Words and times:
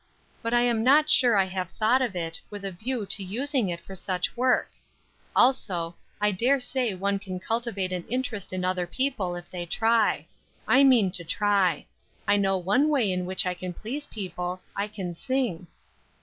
But 0.41 0.51
I 0.51 0.61
am 0.61 0.83
not 0.83 1.11
sure 1.11 1.37
I 1.37 1.43
have 1.45 1.69
thought 1.77 2.01
of 2.01 2.15
it, 2.15 2.41
with 2.49 2.65
a 2.65 2.71
view 2.71 3.05
to 3.05 3.23
using 3.23 3.69
it 3.69 3.79
for 3.81 3.93
such 3.93 4.35
work; 4.35 4.71
also, 5.35 5.95
I 6.19 6.31
dare 6.31 6.59
say 6.59 6.95
one 6.95 7.19
can 7.19 7.39
cultivate 7.39 7.93
an 7.93 8.07
interest 8.09 8.51
in 8.51 8.65
other 8.65 8.87
people 8.87 9.35
if 9.35 9.47
they 9.51 9.67
try. 9.67 10.25
I 10.67 10.83
mean 10.83 11.11
to 11.11 11.23
try. 11.23 11.85
I 12.27 12.37
know 12.37 12.57
one 12.57 12.89
way 12.89 13.11
in 13.11 13.27
which 13.27 13.45
I 13.45 13.53
can 13.53 13.73
please 13.75 14.07
people, 14.07 14.59
I 14.75 14.87
can 14.87 15.13
sing." 15.13 15.67